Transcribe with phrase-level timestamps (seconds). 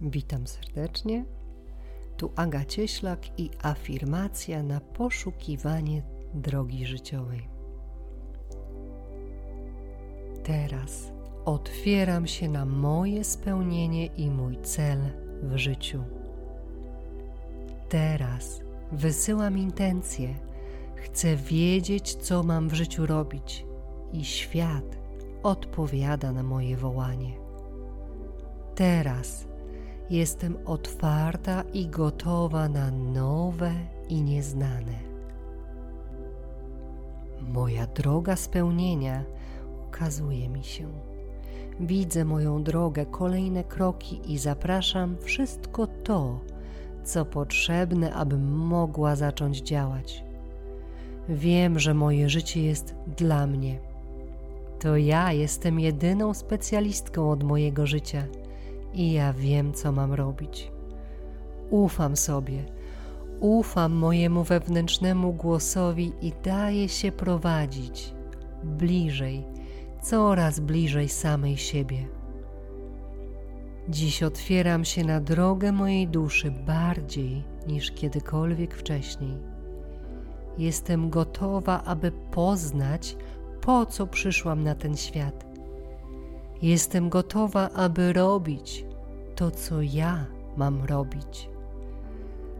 [0.00, 1.24] Witam serdecznie.
[2.16, 6.02] Tu Aga Cieślak i afirmacja na poszukiwanie
[6.34, 7.48] drogi życiowej.
[10.44, 11.12] Teraz
[11.44, 14.98] otwieram się na moje spełnienie i mój cel
[15.42, 16.04] w życiu.
[17.88, 18.60] Teraz
[18.92, 20.34] wysyłam intencje.
[20.94, 23.66] Chcę wiedzieć, co mam w życiu robić,
[24.12, 24.98] i świat
[25.42, 27.32] odpowiada na moje wołanie.
[28.74, 29.49] Teraz
[30.10, 33.72] jestem otwarta i gotowa na nowe
[34.08, 35.10] i nieznane.
[37.48, 39.24] Moja droga spełnienia
[39.88, 40.88] ukazuje mi się.
[41.80, 46.40] Widzę moją drogę, kolejne kroki i zapraszam wszystko to,
[47.04, 50.24] co potrzebne, abym mogła zacząć działać.
[51.28, 53.78] Wiem, że moje życie jest dla mnie.
[54.80, 58.24] To ja jestem jedyną specjalistką od mojego życia
[58.94, 60.72] i ja wiem, co mam robić.
[61.70, 62.64] Ufam sobie,
[63.40, 68.14] ufam mojemu wewnętrznemu głosowi i daję się prowadzić
[68.64, 69.44] bliżej,
[70.02, 72.08] coraz bliżej samej siebie.
[73.88, 79.36] Dziś otwieram się na drogę mojej duszy bardziej niż kiedykolwiek wcześniej.
[80.58, 83.16] Jestem gotowa, aby poznać,
[83.60, 85.49] po co przyszłam na ten świat
[86.62, 88.84] Jestem gotowa, aby robić
[89.34, 91.50] to, co ja mam robić.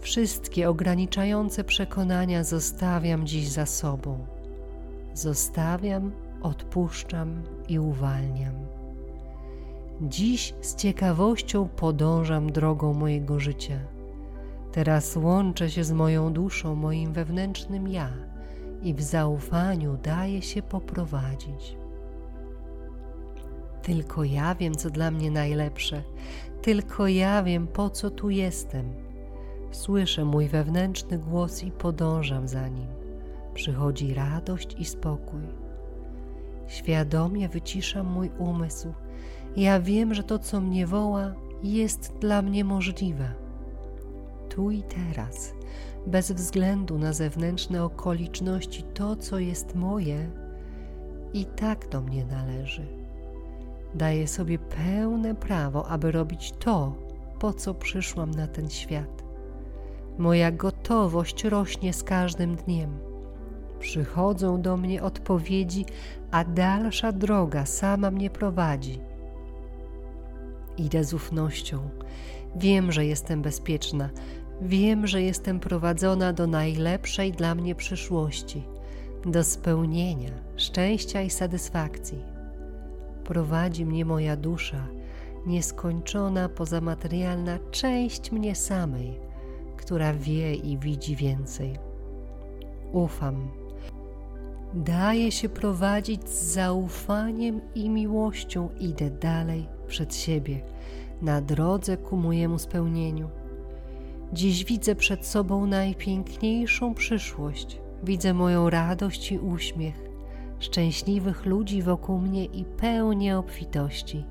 [0.00, 4.26] Wszystkie ograniczające przekonania zostawiam dziś za sobą.
[5.14, 8.54] Zostawiam, odpuszczam i uwalniam.
[10.00, 13.78] Dziś z ciekawością podążam drogą mojego życia.
[14.72, 18.10] Teraz łączę się z moją duszą, moim wewnętrznym ja
[18.82, 21.81] i w zaufaniu daję się poprowadzić.
[23.82, 26.02] Tylko ja wiem, co dla mnie najlepsze.
[26.62, 28.92] Tylko ja wiem, po co tu jestem.
[29.70, 32.88] Słyszę mój wewnętrzny głos i podążam za nim.
[33.54, 35.40] Przychodzi radość i spokój.
[36.66, 38.92] Świadomie wyciszam mój umysł.
[39.56, 43.34] Ja wiem, że to, co mnie woła, jest dla mnie możliwe.
[44.48, 45.54] Tu i teraz,
[46.06, 50.30] bez względu na zewnętrzne okoliczności, to, co jest moje,
[51.34, 53.01] i tak do mnie należy
[53.94, 56.94] daję sobie pełne prawo, aby robić to,
[57.38, 59.22] po co przyszłam na ten świat.
[60.18, 62.98] Moja gotowość rośnie z każdym dniem.
[63.78, 65.84] Przychodzą do mnie odpowiedzi,
[66.30, 69.00] a dalsza droga sama mnie prowadzi.
[70.78, 71.88] Idę z ufnością.
[72.56, 74.10] Wiem, że jestem bezpieczna.
[74.60, 78.62] Wiem, że jestem prowadzona do najlepszej dla mnie przyszłości,
[79.26, 82.31] do spełnienia, szczęścia i satysfakcji
[83.24, 84.86] prowadzi mnie moja dusza,
[85.46, 89.20] nieskończona pozamaterialna część mnie samej,
[89.76, 91.78] która wie i widzi więcej.
[92.92, 93.48] Ufam.
[94.74, 100.60] Daję się prowadzić z zaufaniem i miłością, idę dalej przed siebie,
[101.22, 103.28] na drodze ku mojemu spełnieniu.
[104.32, 110.11] Dziś widzę przed sobą najpiękniejszą przyszłość, widzę moją radość i uśmiech
[110.62, 114.24] szczęśliwych ludzi wokół mnie i pełnię obfitości.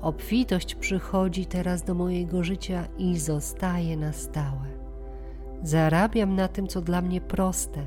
[0.00, 4.66] Obfitość przychodzi teraz do mojego życia i zostaje na stałe.
[5.62, 7.86] Zarabiam na tym, co dla mnie proste,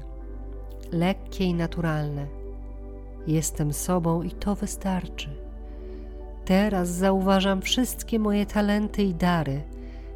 [0.91, 2.27] lekkie i naturalne.
[3.27, 5.29] Jestem sobą i to wystarczy.
[6.45, 9.63] Teraz zauważam wszystkie moje talenty i dary.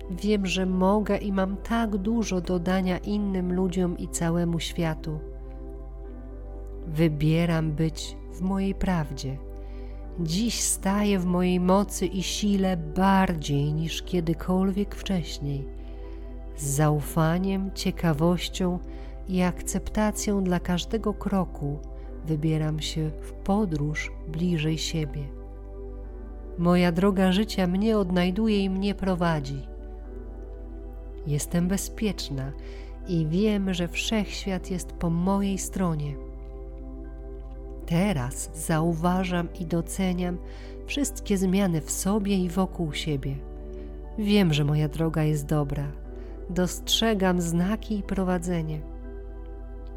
[0.09, 5.30] Wiem, że mogę i mam tak dużo do dania innym ludziom i całemu światu
[6.87, 9.37] Wybieram być w mojej prawdzie.
[10.19, 15.67] Dziś staję w mojej mocy i sile bardziej niż kiedykolwiek wcześniej.
[16.57, 18.79] Z zaufaniem, ciekawością
[19.27, 21.79] i akceptacją dla każdego kroku
[22.25, 25.23] wybieram się w podróż bliżej siebie.
[26.57, 29.67] Moja droga życia mnie odnajduje i mnie prowadzi.
[31.27, 32.51] Jestem bezpieczna
[33.07, 36.30] i wiem, że wszechświat jest po mojej stronie.
[37.85, 40.37] Teraz zauważam i doceniam
[40.85, 43.35] wszystkie zmiany w sobie i wokół siebie.
[44.17, 45.91] Wiem, że moja droga jest dobra.
[46.49, 48.81] Dostrzegam znaki i prowadzenie.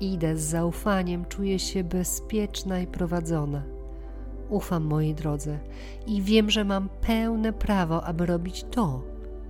[0.00, 3.62] Idę z zaufaniem, czuję się bezpieczna i prowadzona.
[4.48, 5.58] Ufam mojej drodze
[6.06, 9.02] i wiem, że mam pełne prawo, aby robić to,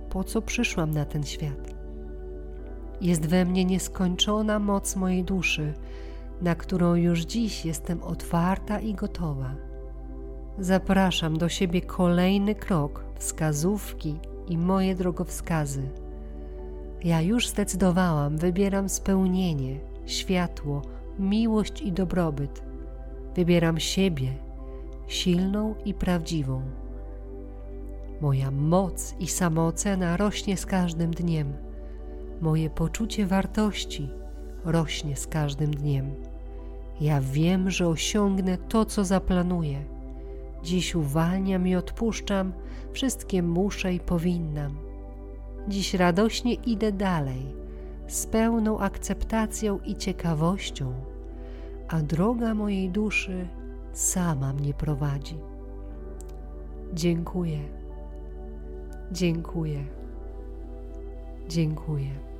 [0.09, 1.75] po co przyszłam na ten świat.
[3.01, 5.73] Jest we mnie nieskończona moc mojej duszy,
[6.41, 9.55] na którą już dziś jestem otwarta i gotowa.
[10.59, 15.89] Zapraszam do siebie kolejny krok, wskazówki i moje drogowskazy.
[17.03, 20.81] Ja już zdecydowałam, wybieram spełnienie, światło,
[21.19, 22.63] miłość i dobrobyt.
[23.35, 24.33] Wybieram siebie,
[25.07, 26.61] silną i prawdziwą.
[28.21, 31.53] Moja moc i samoocena rośnie z każdym dniem.
[32.41, 34.09] Moje poczucie wartości
[34.65, 36.15] rośnie z każdym dniem.
[37.01, 39.83] Ja wiem, że osiągnę to, co zaplanuję.
[40.63, 42.53] Dziś uwalniam i odpuszczam
[42.91, 44.77] wszystkie muszę i powinnam.
[45.67, 47.55] Dziś radośnie idę dalej,
[48.07, 50.93] z pełną akceptacją i ciekawością,
[51.87, 53.47] a droga mojej duszy
[53.93, 55.37] sama mnie prowadzi.
[56.93, 57.59] Dziękuję,
[59.11, 59.85] dziękuję,
[61.47, 62.34] dziękuję.